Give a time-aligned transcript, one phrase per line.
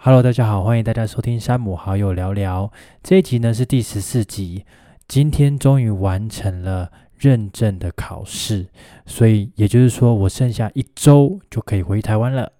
[0.00, 2.70] Hello，大家好，欢迎大家收听山姆好友聊聊。
[3.02, 4.64] 这一集呢是第十四集，
[5.08, 8.68] 今天终于完成了认证的考试，
[9.06, 12.52] 所以也就是说，我剩下一周就可以回台湾了。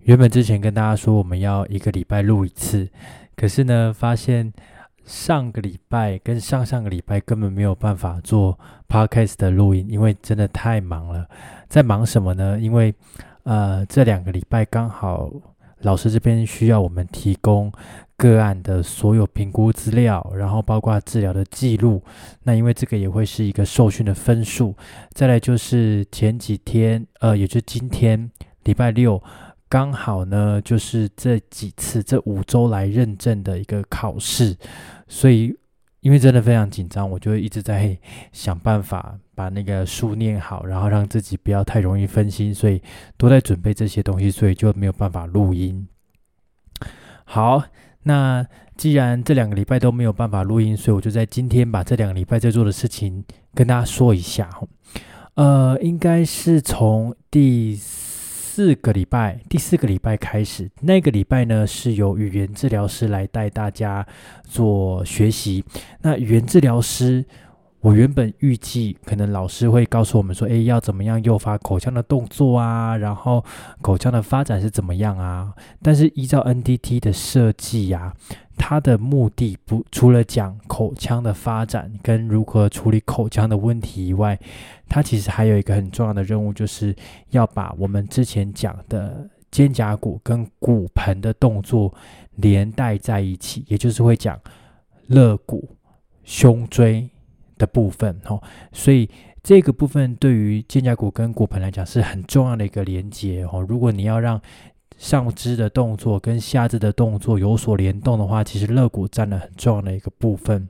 [0.00, 2.88] 原本之前跟大家说我们要一个礼拜录一次，
[3.42, 4.52] 可是呢，发现
[5.04, 8.56] 上个礼拜跟上上个礼拜根本没有办法做
[8.88, 11.28] podcast 的录音，因为真的太忙了。
[11.68, 12.56] 在忙什么呢？
[12.60, 12.94] 因为
[13.42, 15.28] 呃，这两个礼拜刚好
[15.80, 17.72] 老师这边需要我们提供
[18.16, 22.00] 个案的所有评估资料，然后包括治疗的记录。
[22.44, 24.72] 那因为这个也会是一个受训的分数。
[25.10, 28.30] 再来就是前几天，呃，也就是今天
[28.62, 29.20] 礼拜六。
[29.72, 34.54] 刚好呢，就是这几次这五周来认证的一个考试，
[35.08, 35.56] 所以
[36.00, 37.98] 因为真的非常紧张，我就一直在
[38.32, 42.82] 想办法把那个书念好，然后让自己不要太容易分心，所以
[43.16, 45.88] 都在准备这些东西，所以就没有办法录音。
[47.24, 47.62] 好，
[48.02, 54.50] 那既然这两个礼拜都没有办法录音，所以我就在今天把这两个礼拜在做的事情跟大家说一下。
[55.36, 57.80] 呃，应该是从第。
[58.54, 64.06] 四个礼拜，第四个礼拜开始，那个礼拜呢是由语言治疗师来带大家
[64.44, 65.64] 做学习。
[66.02, 67.24] 那语言治疗师，
[67.82, 73.44] 我原本预计可能老师会告诉我们说，诶，要怎么样诱发口腔的动作啊，然后
[73.80, 75.52] 口腔的发展是怎么样啊？
[75.82, 78.14] 但是依照 NDT 的设计呀。
[78.58, 84.38] 它的目的不除了讲口腔的发展跟如何处理口腔的问题以外，
[84.88, 86.94] 它其实还有一个很重要的任务，就是
[87.30, 91.92] 要把我们之前讲的肩胛骨跟骨盆的动作
[92.36, 94.38] 连带在一起，也就是会讲
[95.06, 95.68] 肋骨、
[96.22, 97.08] 胸椎
[97.62, 98.20] 的部分。
[98.26, 98.42] 哦，
[98.72, 99.08] 所以
[99.40, 103.44] 这个部分对于肩胛骨跟骨盆来讲是很重要的一个连接。
[103.44, 104.40] 哦，如果你要让
[104.98, 110.68] 上肢的动作跟下肢的动作有所联动的话，其实肋骨占了很重要的一个部分。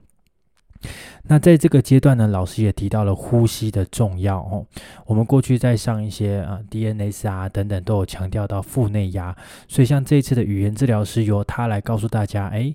[1.25, 4.67] 那在这个阶段呢，老师也提到了呼吸的重要哦。
[5.07, 9.37] 我们过去在上一些啊 DNS 啊等等都有强调到腹内压，
[9.69, 12.75] 所以像这次的语言治疗师由他来告诉大家，哎，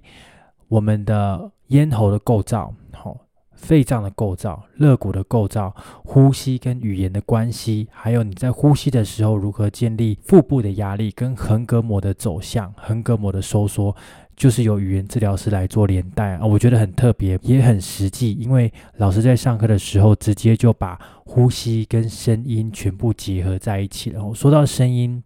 [0.70, 3.27] 我们的咽喉的构造好。
[3.58, 5.76] 肺脏的构造、肋骨的构造、
[6.06, 13.94] 呼吸跟语言的关系，还有你在呼吸的时候如何建立腹部的压力跟横膈膜的走向、横膈膜的收缩，
[14.36, 16.46] 就是由语言治疗师来做连带啊。
[16.46, 24.34] 我觉得很特别，也很实际，因为老师在上课的时候直接就把呼吸跟声音全部结合在一起然后。
[24.34, 25.22] 说到声音，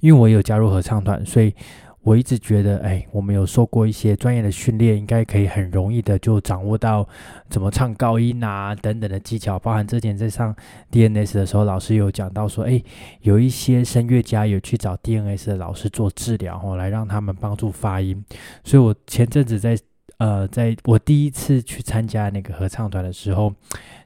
[0.00, 1.54] 因为我有加入合唱团，所以。
[2.02, 7.06] 我一直觉得，哎，我们有受过一些专业的训练，应该可以很容易的就掌握到
[7.50, 9.58] 怎么唱高音啊等等的技巧。
[9.58, 10.54] 包含之前在上
[10.90, 12.82] DNS 的时候，老师有讲到说，哎，
[13.20, 18.24] 有一些声乐家有去找 DNS 的老师做治疗，哦，来让他们帮助发音。
[18.64, 19.76] 所以我前阵子在。
[20.18, 23.54] 呃，在我第一次去参加那个合唱团的时候，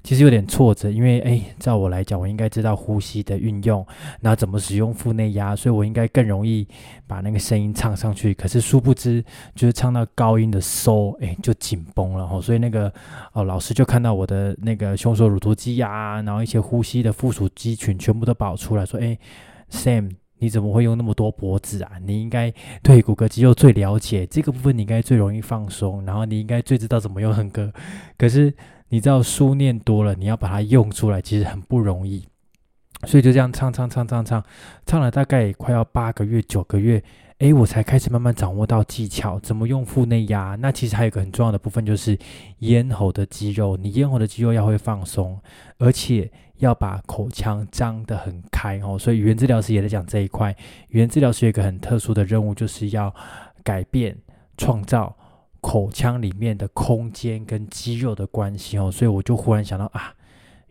[0.05, 3.87] 其实有点挫折，因为哎，照我来讲，我应该知道呼吸的运用，
[4.21, 6.69] 那怎么使用腹内压，所以我应该更容易
[7.07, 8.35] 把那个声音唱上去。
[8.35, 9.25] 可是殊不知，
[9.55, 12.39] 就是唱到高音的收，哎，就紧绷了哈。
[12.43, 12.93] 所以那个
[13.33, 19.19] 哦，老师就看到我的那个胸锁乳突肌呀，然后一些呼吸的附属肌群全部都跑出来，说哎
[19.71, 20.11] ，Sam。
[20.43, 21.93] 你怎么会用那么多脖子啊？
[22.05, 27.73] 你应该对骨骼肌肉最了解，这个部分你应该最容易放松，然后你应该最知道怎么用横膈。
[28.19, 28.53] 可是
[28.89, 32.27] 你知道书念多了，你要把它用出来，其实很不容易。
[33.07, 34.45] 所以就这样唱唱唱唱唱，
[34.85, 37.01] 唱了大概快要八个月、九个月。
[37.43, 40.57] 诶，我才开始慢慢掌握到技巧，怎么用腹内压。
[40.61, 42.17] 那其实还有一个很重要的部分，就是
[42.61, 43.77] 咽喉的肌肉。
[43.77, 45.37] 你咽喉的肌肉要会放松，
[45.79, 48.97] 而且要把口腔张得很开哦。
[48.97, 50.57] 所以语言治疗师也在讲这一块。
[50.91, 53.13] 语言治疗师有一个很特殊的任务，就是要
[53.65, 54.17] 改变、
[54.57, 55.17] 创造
[55.61, 58.89] 口腔里面的空间跟肌肉的关系哦。
[58.89, 60.15] 所以我就忽然想到啊。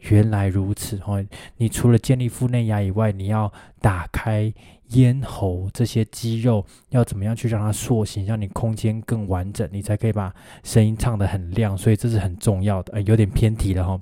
[0.10, 1.24] 原来如此哦！
[1.58, 4.52] 你除了建立腹内压以外，你要打开
[4.90, 10.34] 咽喉这些肌肉，要怎么样去让它塑形，让你空间更完整，你才可以把
[10.64, 11.78] 声音唱得很亮。
[11.78, 12.94] 所以这是很重要的。
[12.94, 14.02] 呃，有点偏题了哈。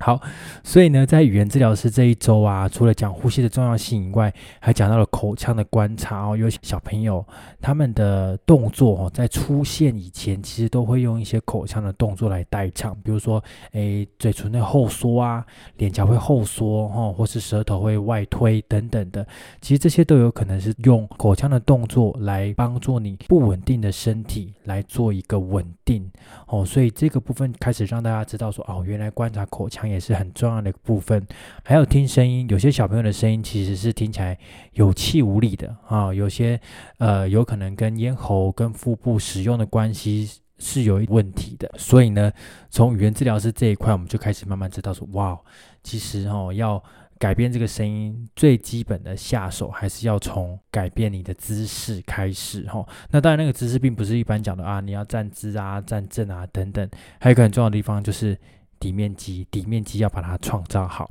[0.00, 0.20] 好，
[0.64, 6.36] 所以呢，在语言治疗师这一周啊，除了讲呼吸的重要性以外，还讲到了口腔的观察哦。
[6.36, 7.24] 有些小朋友
[7.60, 15.46] 他们的动作哦，在出现以前，其实都会用一些口腔的动作来代唱，比如说，诶，嘴唇的后缩啊，
[15.76, 19.24] 脸颊会后缩哈，或是舌头会外推等等的。
[19.60, 24.53] 其实这些都有可能是用口腔的动作来帮助你不稳定的身体。
[24.64, 26.10] 来做一个稳定
[26.46, 31.24] 哦，所以这个部分开始让大家知道说哦，原来观察口腔也是很重要的一个部分。
[31.62, 34.38] 还有听声音，有些小朋友的声音其实是听起来
[34.72, 36.60] 有气无力的啊，有些
[36.98, 41.70] 呃有可能跟咽喉跟腹部使用的关系是有问题的。
[41.78, 42.32] 所以呢，
[42.70, 45.38] 从语言治疗师这一块，我们就开始慢慢知道说，哇，
[45.82, 46.82] 其实哦要。
[47.18, 52.86] 改变这个声音最基本的下手，还是要从改变你的姿势开始哈。
[53.10, 56.88] 那当然，那个姿势并不是一般讲的啊，你要站姿啊、站正啊等等。
[57.20, 58.38] 还有一个很重要的地方就是
[58.78, 61.10] 底面积，底面积要把它创造好。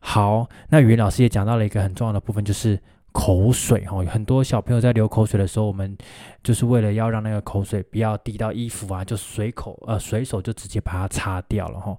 [0.00, 2.80] 好，那语文老师也讲到了一个很重要的部分，就是。
[3.12, 5.96] 口水哈，很多小朋友在流口水的时候，我们
[6.42, 11.96] 就是为了要让那个口水不要滴到衣服啊，就随口呃随手就直接把它擦掉了哈。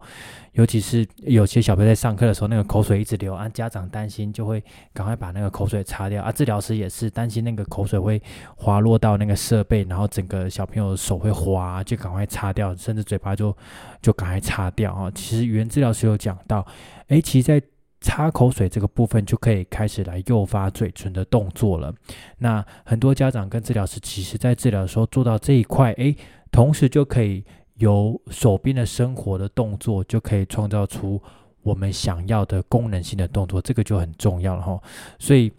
[0.54, 4.64] 尤其是有些小朋友在上课的时候，那个口水一直流啊，家长担心就会
[4.94, 6.32] 赶快把那个口水擦掉啊。
[6.32, 8.22] 治疗师也是担心那个口水会
[8.56, 13.56] 滑落到那个设备，然后整个小朋友手会滑，就赶快擦掉，甚至嘴巴就
[14.02, 15.12] 就赶快擦掉啊。
[15.14, 16.66] 其实语言治疗师有讲到，
[17.08, 17.62] 哎，其实，在
[18.02, 21.94] 擦口水这个部分就可以开始来诱发嘴唇的动作了。
[22.40, 26.16] 那很多家长跟治疗师其实在治疗的时候做到这一块，诶，
[26.52, 27.44] 同时就可以
[27.76, 31.22] 由手边的生活的动作就可以创造出
[31.62, 34.82] 我们想要的功能性的动作，这个就很重要了哈。
[35.20, 35.52] 所以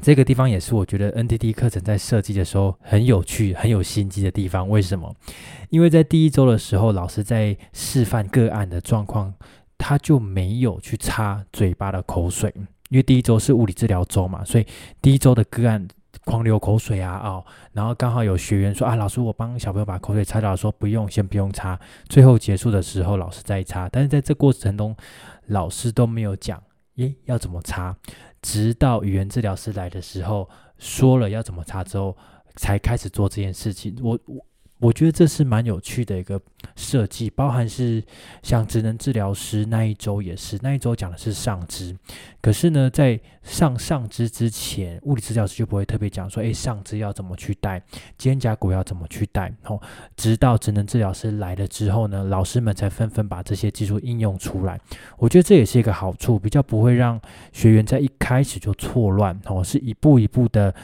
[0.00, 4.66] 这个地方也是我觉得 NTT 课程在设计的时候很有趣、很有心机的地方。
[4.66, 5.14] 为什么？
[5.68, 9.34] 因为在第一周的时候，老师在示范个案的状况。
[9.82, 12.54] 他就没有去擦嘴巴的口水，
[12.88, 14.64] 因为第一周是物理治疗周嘛，所以
[15.00, 15.88] 第一周的个案
[16.24, 21.76] 狂流口水啊哦，然后刚好有学员说啊，老师我帮小朋友把口水擦掉，说不用，先不用擦，
[22.08, 24.96] 最后结束的时候老师再擦，但是在这过程中
[25.46, 26.62] 老师都没有讲，
[26.94, 27.96] 耶要怎么擦，
[28.40, 30.48] 直到语言治疗师来的时候
[30.78, 32.16] 说了要怎么擦之后，
[32.54, 34.46] 才开始做这件事情，我我。
[34.82, 36.40] 我觉得这是蛮有趣的一个
[36.74, 38.02] 设计，包含是
[38.42, 41.96] 像职能治疗师那一周也是，那一周讲的是上肢，
[42.40, 47.80] 可是呢，在上上肢之前，物理治疗师就不会特别讲说，哎，上肢要怎么去带，
[48.18, 49.80] 肩胛骨要怎么去带，哦，
[50.16, 54.80] 直到职能治疗师来了之后呢，老师们才纷纷把这些技术应用出来。
[55.16, 57.20] 我觉得这也是一个好处，比较不会让
[57.52, 60.74] 学员在一开始就错乱，哦，是一步一步的。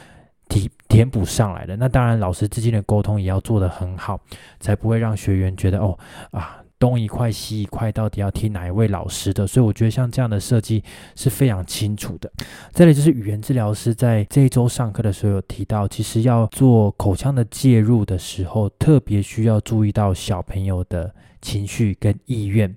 [0.49, 4.19] 填填补上来的，那当然老师之间的沟通也要做得很好，
[4.59, 5.97] 才不会让学员觉得哦
[6.31, 9.45] 啊东一块西一块，到底要听哪一位老师的？
[9.45, 12.31] 所以我觉得像这样的设计是非常清楚的。
[12.71, 22.73] 再来就是语言治疗师在这一周上课的时候有提到，其实要做口腔的介入的时候，特别需要注意到小朋友的情绪跟意愿。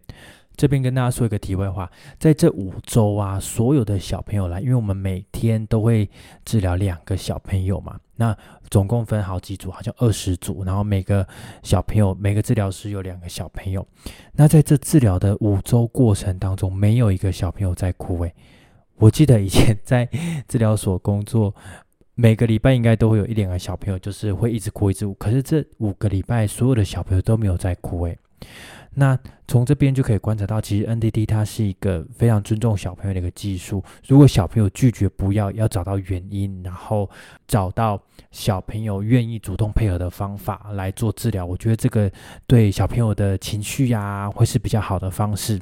[0.57, 6.09] 这边跟大家说一个题外话，在这五周啊，所有的小朋友来，因为我们每天都会
[6.45, 8.37] 治疗两个小朋友嘛，那
[8.71, 11.27] 总共分好几组，好像二十组，然后每个
[11.63, 13.87] 小朋友每个治疗师有两个小朋友，
[14.33, 18.35] 那在这治疗的五周过程当中，没有一个小朋友在哭诶。
[18.97, 20.09] 我记得以前在
[20.47, 21.53] 治疗所工作，
[22.15, 28.17] 每个礼拜应该都会有一两个小朋友就是会一直哭一直哭，可是这五个礼拜所有的小朋友都没有在哭诶。
[28.95, 29.19] 那
[29.49, 33.83] 从这边就可以观察到，其实 N D D 它是一个非常尊重小朋友的一个技术。
[34.07, 37.09] 如果小朋友拒绝不要，要找到原因，然后
[37.47, 37.99] 找到
[38.31, 42.11] 小朋友愿意主动配合的方法来做治疗，我觉得这个
[42.47, 45.59] 对小朋友的情绪呀，会是比较好的方式。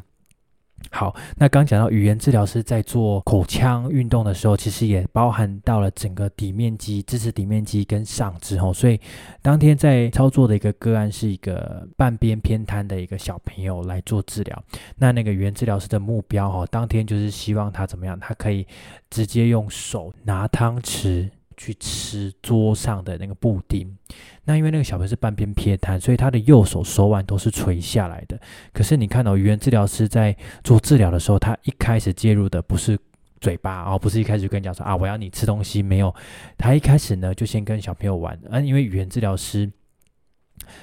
[0.91, 8.73] 好，那刚讲到语言治疗师在做口腔运动的时候，其实也包含到了整个底面肌、支持底面肌跟上肢吼。
[8.73, 9.01] 所以
[9.41, 14.65] 当天在操作的一个个案是一个半边偏瘫的一个小朋友来做治疗。
[14.97, 18.19] 那那个语言治疗师的目标哈，当天就是希望他怎么样？
[18.19, 18.67] 他可以
[19.11, 21.31] 直接用手拿汤匙。
[21.61, 23.95] 去吃桌上的那个布丁，
[24.45, 28.41] 那因为那个小朋友是半边撇瘫，所以他的右手手腕都是垂下来的。
[28.73, 32.99] 可是你看到语言治疗师在做治疗的时候，他一开始介入的不是
[33.43, 36.15] 嘴巴哦，不是一开始就跟你讲说啊，我要你吃东西，没有，
[36.57, 39.71] 他一开始呢就先跟小朋友玩，嗯，因为语言治疗师。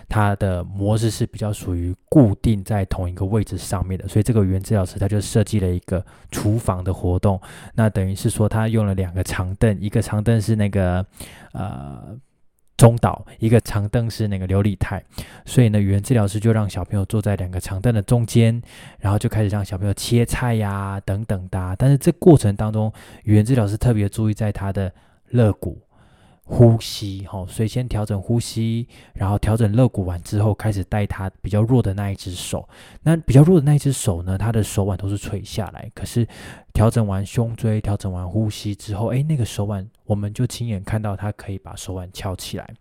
[0.08, 7.39] 它的模式是比较属于固定在同一个位置上面的，所以这个语言治疗师他就设计了一个厨房的活动。
[7.75, 11.06] 那等于是说，他用了两个长凳，一个长凳是那个
[11.53, 12.17] 呃
[12.77, 15.03] 中岛，一个长凳是那个琉璃台。
[15.46, 18.62] 所以呢，语言治疗师就让小朋友坐在两个长凳的中间，
[19.00, 21.75] 然后就开始让小朋友切菜呀等等的。
[21.77, 22.91] 但是这过程当中，
[23.24, 24.91] 语言治疗师特别注意在他的
[25.29, 25.82] 肋骨。
[26.49, 32.67] 呼吸，哈，所以先调整呼吸，然后调整肋骨完之后，开始带他比较弱的那一只手。
[33.03, 35.91] 那比较弱的那一只手呢，他的手腕都是垂下来。
[35.93, 36.25] 可是
[36.73, 42.73] 调整完胸椎，调整完呼吸之后，哎，那个手腕我们就亲眼看到他可以把手腕翘起来。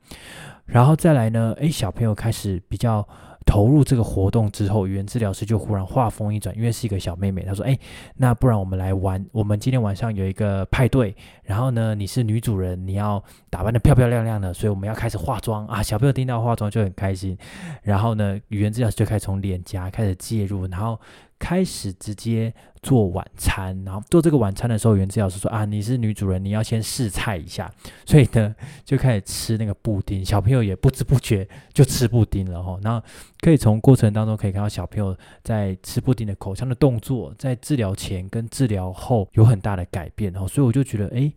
[0.64, 3.06] 然后再来呢，哎，小朋友开始比较。
[3.48, 7.78] 投入这个活动之后，语言治疗师就忽然话锋一转，因为是一个小妹妹，她说：“哎，
[8.16, 11.14] 那不然我们来玩，我们今天晚上有一个派对，
[11.46, 17.38] 然后呢，你是女主人，你要打扮的漂漂亮亮的，所以我们要开始化妆啊。”小朋友听到化妆就很开心，
[17.82, 20.98] 然后呢，语言治疗师就开始从脸颊开始介入，然后。
[21.38, 22.50] 开始直接
[22.82, 27.70] 做晚餐，然后做这个晚餐的时候，原治老师说啊，你是女主人，你要先试菜一下，
[28.06, 28.54] 所以呢
[28.86, 32.78] 就开始吃那个布丁，小朋友也不知不觉就吃布丁了哈。
[32.82, 33.06] 然后
[33.40, 40.48] 可以从过程当中可以看到小朋友在吃布丁的口腔的动作，在治疗前跟治疗后有很大的改变哦。
[40.48, 41.30] 所以我就觉得，哎，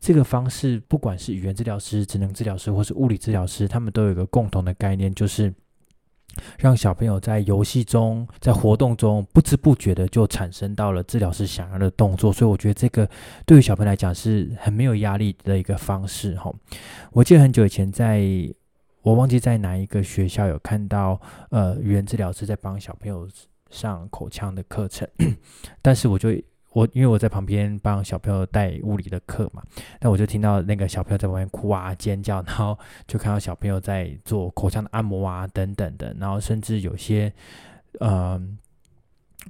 [0.00, 5.52] 这个方式不管是语言治疗师、职能治疗师或是物理治疗师，他们都有一个共同的概念，就是。
[6.56, 13.06] 让小朋友在游戏中、在活动中不知不觉的就产生到了治疗师想要的动作，所以我觉得这个
[13.44, 16.34] 对于小朋友来讲是很没有压力的一个方式。
[16.36, 16.50] 哈，
[17.12, 18.24] 我记得很久以前，在
[19.02, 23.28] 我忘记在哪一个学校有看到，呃，语言治疗师在帮小朋友
[23.68, 25.06] 上口腔的课程，
[25.82, 26.30] 但是我就。
[26.72, 29.62] 我因为我在旁边帮小朋友带物理的课嘛，
[30.00, 37.30] 那我就听到那个小朋友在旁边哭啊尖叫，然后就看到小朋友在做口腔的按摩啊等等的，然后甚至有些
[38.00, 38.40] 呃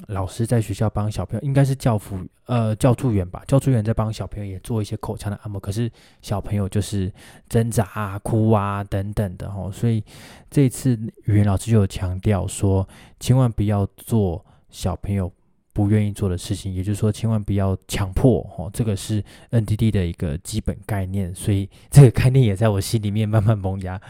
[0.08, 5.88] 老师在学校帮小朋友，应该是教辅呃教助员吧，教助员在帮小朋友也做一些口腔的按摩，可是
[6.22, 7.12] 小朋友就是
[7.48, 10.02] 挣扎啊哭啊等等的哦，所以
[10.50, 12.88] 这次语言老师就有强调说，
[13.20, 15.32] 千万不要做小朋友。
[15.72, 18.70] 不愿意做的事情，也就是说，千万不要强迫哦。
[18.72, 24.00] 这个是 NDD 的一个基本概念，所以这个概念也在我心里面慢慢萌芽。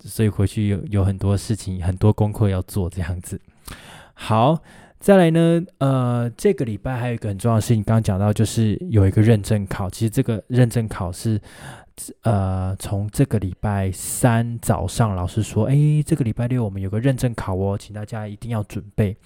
[0.00, 3.40] 所以回去有有很多事情，很多功课要做，这样子。
[4.12, 4.62] 好，
[5.04, 9.90] 再来呢，呃，这个礼拜还有一个很重要的事情，刚刚讲到就是有一个认证考。
[9.90, 11.38] 其实这个认证考是。
[12.22, 19.16] 呃，从这个礼拜三早上，老师说：“哎，这个礼拜六我们有个认证考哦，请大家一定要准备。”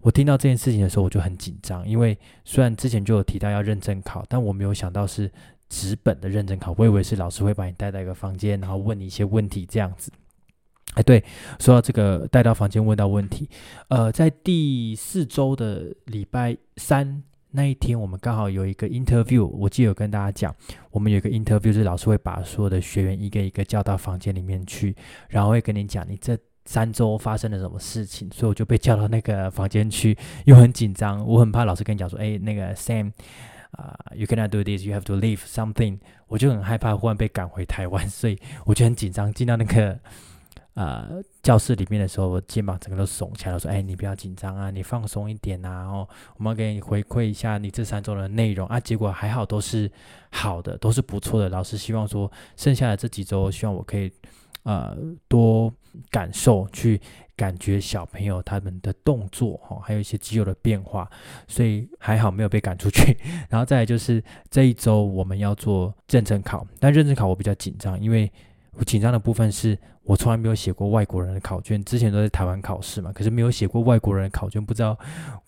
[0.00, 5.30] 我听到这件事情的时候，我就很紧张，因为虽然之前就有提到要认证考，但我没有想到是
[5.68, 6.74] 纸本的认证考。
[6.78, 10.10] 我以为是老师会把你带到一个房间，然后问你一些问题这样子。
[10.94, 11.22] 哎，对，
[11.58, 13.48] 说到这个带到房间问到问题，
[13.88, 17.22] 呃，在第四周的礼拜三。
[17.56, 20.52] 那一天我们刚好有一个 interview，我记得有跟大家讲，
[20.90, 24.92] 我们有一个 interview 是老师会把所有的学员一个一个叫到房间里面去，
[25.28, 33.12] 然后会跟你讲你这三周发生了什么事情，所以我就被叫到那个房间去，又很紧张，我很怕老师跟你讲说，哎，那个 Sam
[33.70, 39.96] 啊，you cannot do this，you have to leave something，我就很害怕忽然被赶回台湾，所以我就很紧张，进到那个。
[40.74, 48.80] 呃，教室里面的时候，我肩膀整个都耸起来了，说：“哎，你不要紧张啊，你放松一点啊。”哦，我们给你回馈一下你这三周的内容啊。
[48.80, 49.88] 结果还好，都是
[50.30, 51.48] 好的，都是不错的。
[51.48, 54.12] 老师希望说，剩下的这几周，希望我可以
[54.64, 54.96] 呃
[55.28, 55.72] 多
[56.10, 57.00] 感受，去
[57.36, 61.08] 感觉小朋友他们的动作哈，还有一些肌肉的变化。
[61.46, 63.16] 所以还好没有被赶出去。
[63.48, 68.28] 然后再来就是这一周我们要做认证考，但认证考我比较紧张，因为
[68.76, 69.78] 我紧张的部分是。
[70.06, 74.94] 我从来没有写过外国人的考卷，之前都在台湾考试嘛，可是没有写过外国人的考卷，不知道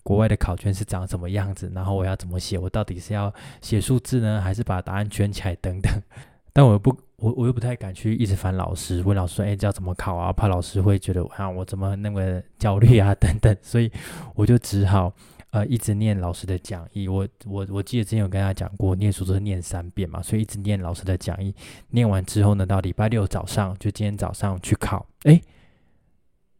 [0.01, 3.31] 国外的考卷是长什么样子，然后我要怎么写，我到底是要
[3.61, 5.93] 写数字呢，还是把答案圈起来等等？
[6.53, 10.33] 但我又不，我我又不太敢去一直烦老师，问老师说，哎，这要怎么考啊？
[10.33, 13.91] 怕老师会觉得啊，我怎么那么焦虑啊， 等等，所以
[14.33, 15.13] 我就只好。
[15.57, 21.51] 呃，一直念老师的讲义，我我我记得之前有跟他讲过，念书都是念三遍嘛，所以一直念老师的讲义。
[21.89, 25.41] 念完之后呢，到礼拜六早上，就今天早上去考，哎，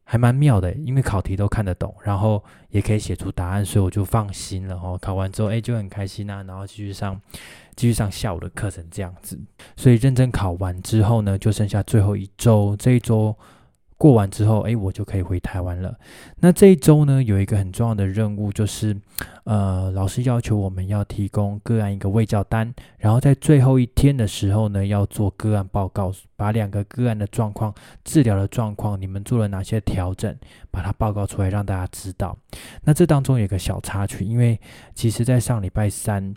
[0.03, 4.97] 还蛮妙的，因为考题都看得懂，然后也可以写出答案，所以我就放心了哦。
[4.99, 7.21] 考完之后，哎，就很开心啊，然后继续上
[7.75, 9.39] 继续上下午的课程这样子。
[9.75, 13.35] 所以认真考完之后呢，就剩下最后一周，这一周。
[13.97, 15.97] 过完之后，哎，我就可以回台湾了。
[16.39, 18.95] 那这一周呢，有一个很重要的任务，就是，
[19.45, 27.73] 呃，老师要求我们要提供个案一个卫教单，然后在最后一天的时候呢，要做个案报告，把两个个案的状况、
[28.03, 30.37] 治疗的状况，你们做了哪些调整，
[30.69, 32.37] 把它报告出来，让大家知道。
[32.83, 34.59] 那这当中有个小插曲，因为
[34.93, 36.35] 其实在上礼拜三，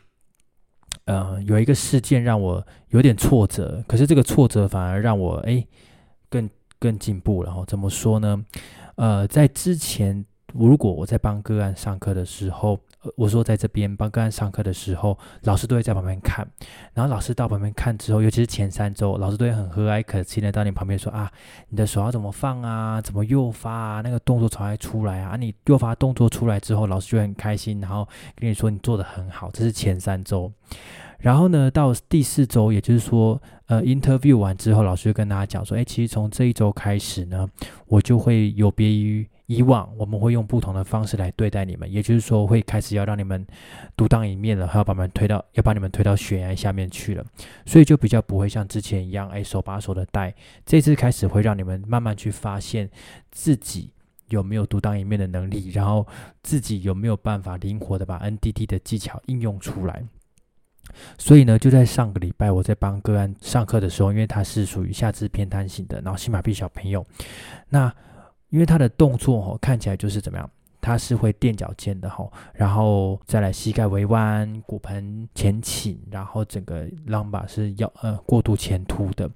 [1.04, 5.62] 呃，有一个事件让我有点挫折，可是这个挫折反而让我哎
[6.80, 7.00] 更。
[7.00, 7.64] 进步了哈？
[7.66, 8.44] 怎么说呢？
[8.96, 10.22] 呃，在之前，
[10.52, 12.78] 如果我在帮个案上课的时候，
[13.16, 16.46] 我说在这边帮个案上课的时候，老师都会在旁边看，
[16.92, 21.32] 然后老师到旁边看之后，尤其是前三周，老师都会很和蔼可亲的到你旁边说啊，
[21.70, 28.06] 你的手要怎么放啊，怎么诱发啊，那个动作才会出来啊，你诱发动作出来之后，老师就很开心，然后
[28.36, 30.52] 跟你说你做的很好，这是前三周。
[31.20, 37.48] 然后呢，到第四周，也就是说，呃，interview 完之后，老师就跟大家讲说，哎，其实从这一周开始呢，
[37.86, 43.46] 我就会有别于以往，我们会用不同的方式来对待你们，也就是说，会开始要让你们
[43.96, 47.24] 独当一面了，还要把你们推到，要把你们推到悬崖下面去了，
[47.64, 50.34] 所以就比较不会像之前一样，哎，手把手的带。
[50.66, 52.90] 这次开始会让你们慢慢去发现
[53.30, 53.92] 自己
[54.30, 56.04] 有没有独当一面的能力，然后
[56.42, 60.02] 自己有没有办法灵活的把 NDT 的技巧应用出来。
[61.18, 67.04] 所以呢，就在上个礼拜，我在帮个案上课的时候，因为他是属于下肢偏瘫型的，然后新马币小朋友，
[67.68, 67.92] 那
[68.48, 70.50] 因为他的动作哦，看起来就是怎么样？
[70.82, 79.30] 他是会垫脚尖的哈，然后再来膝盖微弯，骨盆前倾，然后整个 l 把是要呃过度前凸的。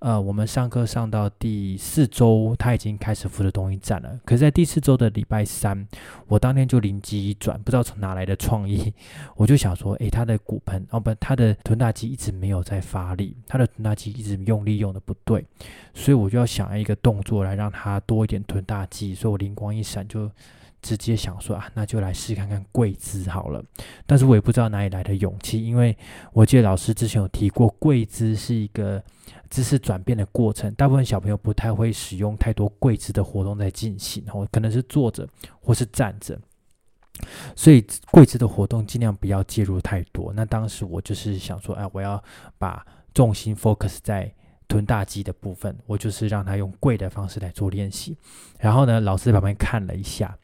[0.00, 4.18] 呃，我们上课上到第四周，他已经开始扶着东西站了。
[4.24, 5.88] 可是，在第四周的礼拜三，
[6.28, 8.94] 我当天就灵机一转，不知道从哪来的创意，
[9.34, 15.44] 我就想说，诶，他的骨盆哦不，他的臀大肌一直没有在发力，他的臀大肌一直用力用的不对，
[15.92, 19.16] 所以我就要想一个动作来让他多一点臀大肌。
[19.16, 20.30] 所以我灵光一闪就。
[20.80, 23.62] 直接想说啊，那就来试看看跪姿好了。
[24.06, 25.96] 但是我也不知道哪里来的勇气，因为
[26.32, 29.02] 我记得老师之前有提过，跪姿是一个
[29.50, 35.28] 姿势转变的过程，大部分小朋友不太会使用太多跪姿的活动在进行，哦，可能是坐着
[35.60, 36.38] 或是站着，
[37.56, 40.32] 所以跪姿的活动尽量不要介入太多。
[40.32, 42.22] 那当时我就是想说，哎，我要
[42.58, 44.32] 把重心 focus 在。
[44.68, 48.16] 臀大肌的部分，我就是让他用跪的方式来做练习。
[48.60, 50.36] 然后呢，老师旁边看了一下。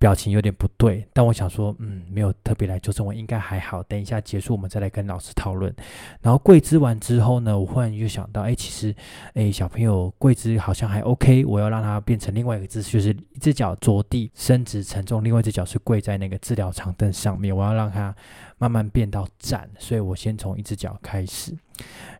[0.00, 3.82] 表情有点不对，但我想说，嗯，没有特别来纠正我，应该还好。
[3.82, 5.74] 等一下结束，我们再来跟老师讨论。
[6.20, 8.94] 然后跪姿完之后呢，我忽然就想到，哎，其实，
[9.34, 17.52] 哎，小朋友跪姿好像还 OK，我要让他变成另外一个姿势，就是一只脚着地，伸直承重，另外一只脚是跪在那个治疗长凳上面。
[17.52, 18.14] 我要让他
[18.58, 21.56] 慢慢变到站，所以我先从一只脚开始。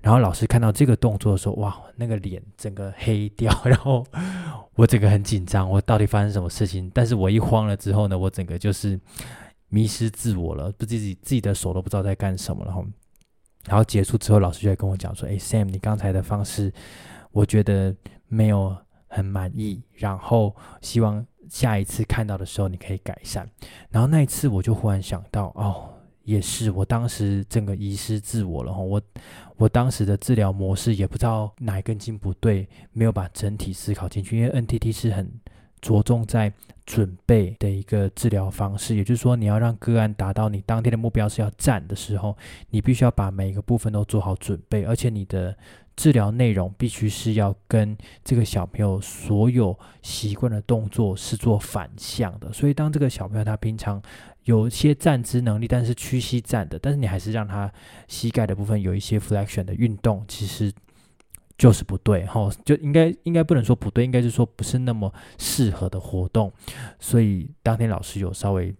[0.00, 4.06] 然后老师看到这个动作的时候，哇，那个脸整个黑掉， 然后
[4.74, 6.88] 我整个很紧张，我到底发生什么事情？
[6.94, 8.98] 但是我一慌了之后呢，我整个就是
[9.68, 12.64] 迷失自我了，不自己自己的手都不知道在干什么。
[12.64, 12.86] 然后，
[13.66, 16.72] 然后结束之后，老师就在跟我讲说：“哎，Sam，你刚才的方式，
[17.32, 17.92] 我觉得
[18.28, 18.76] 没有
[19.08, 23.50] 很满意，然后希望下一次看到的时候你可以改善。”
[23.90, 25.94] 然后那一次我就忽然想到，哦。
[26.28, 29.00] 也是，我当时整个遗失自我了哈，我
[29.56, 35.26] 我当时的治疗模式也不知道哪根筋不对，没有把整体思考进去，因为 NTT 是很
[35.80, 36.52] 着重在
[36.84, 42.36] 准备的一个治疗方式，也就是说，你要让个案达到你当天的目标是要站的时候，
[42.68, 45.56] 你必须要把每一个部分都做好准备，而且你的。
[45.98, 54.00] 治疗内容必须是要跟这个小朋友所有习惯的动作是做反向的，所以当这个小朋友他平常
[54.48, 57.70] 有些站姿能力，但是屈膝站的，但是你还是让他
[58.06, 60.72] 膝盖的部分有一些 flexion 的运动，其实
[61.58, 66.50] 就是不对哈，就应该应该不能说不对，应该是说不是那么适合的活动。
[66.98, 68.74] 所以当天老师有稍微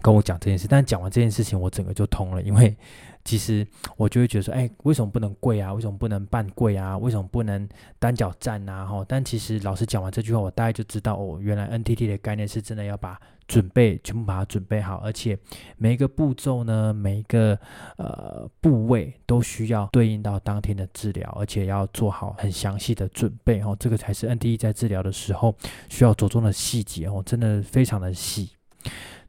[0.00, 2.74] 跟我讲这件事，但讲完这件事情，我整个就通了，因为。
[3.24, 3.64] 其实
[3.96, 5.72] 我就会觉得说，哎，为什么不能跪啊？
[5.72, 6.98] 为什么不能半跪啊？
[6.98, 7.68] 为什么不能
[8.00, 8.84] 单脚站啊？
[8.84, 15.38] 哈，但其实老师讲完这句话，我大概就知道哦，原来 NTT 的概念是真的要把准备全部把它准备好，而且
[15.76, 17.56] 每一个步骤呢，每一个
[17.96, 25.54] 呃部位都需要对应到当天的治疗，而且要做好很详细的准备哦，这个才是 NTT 在治疗的时候
[25.88, 28.50] 需要着重的细节哦，真的非常的细。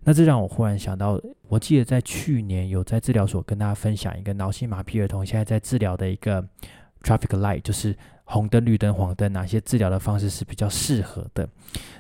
[0.06, 6.46] 那这让我忽然想到，我记得在去年有在治疗所跟大家分享一个脑性麻痹儿童现在在治疗的一个
[7.02, 11.48] traffic light，就是红灯、绿灯、黄灯，哪些治疗的方式是比较适合的。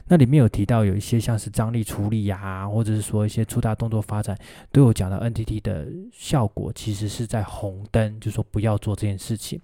[0.07, 4.37] 那里面有提到有一些像是张力处理呀，或者是说一些粗大动作发展，
[4.71, 9.61] 都有讲到 NTT 的效果，其实是在红灯，就说不要做这件事情。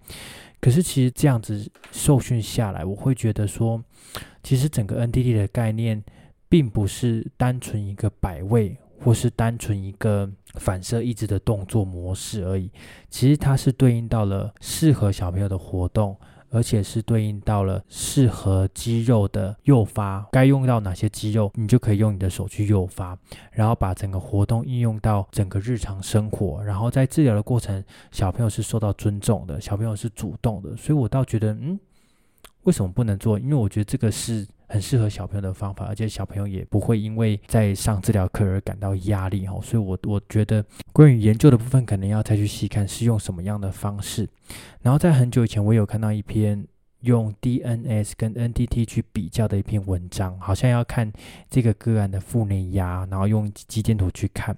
[0.61, 3.83] 可是其实这样子受训下来，我会觉得说，
[4.43, 6.01] 其实整个 NTT 的概念。
[6.49, 12.71] 并不是单纯一个摆位，或是单纯一个反射抑制的动作模式而已。
[13.07, 16.17] 其实它是对应到了适合小朋友的活动，
[16.49, 20.27] 而且是对应到了适合肌肉的诱发。
[20.31, 23.15] 该用到哪些肌肉，你就可以用你的手去诱发，
[23.51, 26.63] 然后把整个活动应用到整个日常生活。
[26.63, 30.75] 然后在治疗的过程，小朋友是受到尊重的，小朋友是主动的。
[30.75, 31.79] 所以我倒觉得，嗯，
[32.63, 33.37] 为什么不能做？
[33.37, 34.47] 因为我觉得这个是。
[34.69, 39.59] 很适合小朋友的方法，而且小朋友也不会因为在上治疗课而感到压力哦。
[39.61, 44.29] 所以，我我觉得关于研究的部分，可能要再去细看是用什么样的方式。
[44.81, 46.65] 然后，在很久以前，我有看到一篇。
[47.03, 51.09] 用 DNS 跟 NTT 去比较的一篇文章，好像要看
[51.49, 54.53] 这个个案的腹内压，然后用肌电图去看。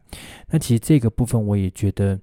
[0.49, 2.19] 那其实这个部分我也觉得。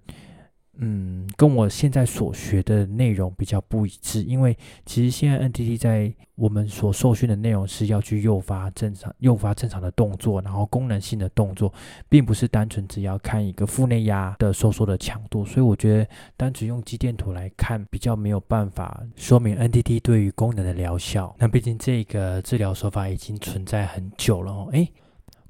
[0.80, 11.72] 嗯，跟我现在所学的内容比较不一致，因为其实现在 NTT 在我们所受训的内容是要去诱发正常、诱发正常的动作，然后功能性的动作，
[12.08, 21.34] 并不是单纯只要看一个腹内压的收缩的强度，所以我觉得单纯用肌电图来看比较没有办法说明 NTT 对于功能的疗效。
[21.40, 24.92] 那毕竟这个治疗手法已经存在很久了哦，诶，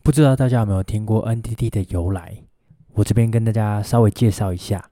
[0.03, 2.35] 不知道大家有没有听过 NTT 的由来？
[2.95, 4.89] 我这边跟大家稍微介绍一下。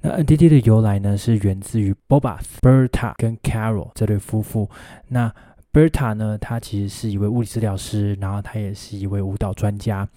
[0.00, 4.70] 那 NTT 的由来呢，是源自于 Bobath、Berta 跟 Carol 这对夫妇。
[5.08, 5.32] 那
[5.72, 10.08] Berta 呢，他其实是一位物理治疗师，然后他也是一位舞蹈专家。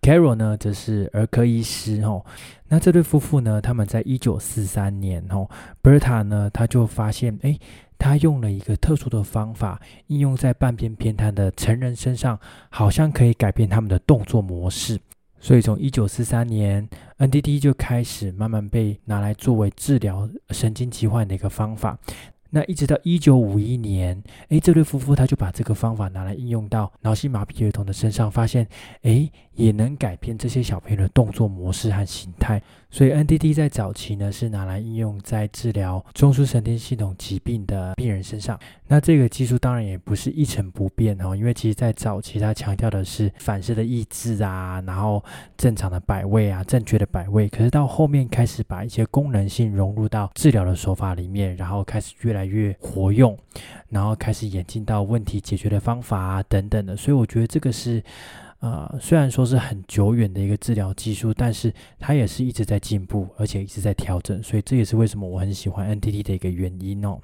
[0.00, 2.00] Carol 呢，则是儿科医师。
[2.02, 2.24] 哦，
[2.68, 5.48] 那这对夫妇呢，他们在一九四三年，哦
[5.82, 7.58] ，Berta 呢，他就发现，哎，
[7.98, 12.38] 他用了一个特殊的方法，应用在半边偏瘫的成人身上，
[12.70, 14.98] 好像可以改变他们的动作模式。
[15.38, 21.98] 所以从一九四三年 ndt 就开始慢慢被拿来作为治疗神经疾患的一个方法。
[22.50, 28.66] 那一直到一九五一年，哎，这对夫妇他就把这个方法拿来应用到脑性麻痹儿童的身上，发现，
[29.02, 32.62] 哎，也能改变这些小朋友的动作模式和形态。
[32.90, 38.58] 所以 NTT 在早期呢是拿来应用在治疗中枢神经系统疾病的病人身上。
[38.86, 45.22] 那这个技术当然也不是一成不变哦，因为其实在早期它强调的是反射的抑制啊，然后
[45.58, 47.48] 正常的摆位啊，正确的摆位。
[47.48, 53.36] 可是到后面开始把一些功能性融入到治疗的手法里面，然后开始越来越活用，
[53.88, 56.96] 然后开始演进到问题解决的方法啊等等的。
[56.96, 58.02] 所以我觉得这个是。
[58.58, 67.18] 啊，虽然说是很久远的一个治疗技术，但是它也是一直在进步，而且一直在调整，所以这也是为什么我很喜欢 NTT 的一个原因哦。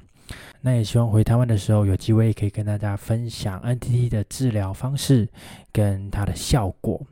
[0.60, 5.28] 那也希望回台湾的时候有机会可以跟大家分享 NTT 的治疗方式
[5.72, 7.04] 跟它的效果。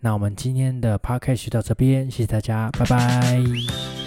[0.00, 4.05] 那我们今天的 Podcast 就到这边，谢谢大家，拜拜。